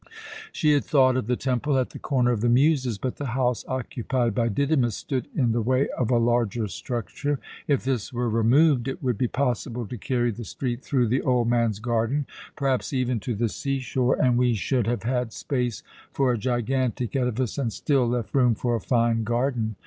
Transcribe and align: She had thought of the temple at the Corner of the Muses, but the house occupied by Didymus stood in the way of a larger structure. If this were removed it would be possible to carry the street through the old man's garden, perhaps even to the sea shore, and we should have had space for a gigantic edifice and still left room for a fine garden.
She 0.51 0.71
had 0.71 0.83
thought 0.83 1.15
of 1.15 1.27
the 1.27 1.35
temple 1.35 1.77
at 1.77 1.91
the 1.91 1.99
Corner 1.99 2.31
of 2.31 2.41
the 2.41 2.49
Muses, 2.49 2.97
but 2.97 3.17
the 3.17 3.27
house 3.37 3.63
occupied 3.67 4.33
by 4.33 4.47
Didymus 4.49 4.95
stood 4.95 5.27
in 5.35 5.51
the 5.51 5.61
way 5.61 5.89
of 5.89 6.09
a 6.09 6.17
larger 6.17 6.67
structure. 6.69 7.39
If 7.67 7.83
this 7.83 8.11
were 8.11 8.27
removed 8.27 8.87
it 8.87 9.03
would 9.03 9.15
be 9.15 9.27
possible 9.27 9.85
to 9.85 9.99
carry 9.99 10.31
the 10.31 10.43
street 10.43 10.81
through 10.81 11.07
the 11.09 11.21
old 11.21 11.47
man's 11.49 11.77
garden, 11.77 12.25
perhaps 12.55 12.93
even 12.93 13.19
to 13.19 13.35
the 13.35 13.47
sea 13.47 13.77
shore, 13.79 14.19
and 14.19 14.39
we 14.39 14.55
should 14.55 14.87
have 14.87 15.03
had 15.03 15.33
space 15.33 15.83
for 16.11 16.31
a 16.31 16.37
gigantic 16.39 17.15
edifice 17.15 17.59
and 17.59 17.71
still 17.71 18.07
left 18.09 18.33
room 18.33 18.55
for 18.55 18.73
a 18.75 18.79
fine 18.81 19.23
garden. 19.23 19.75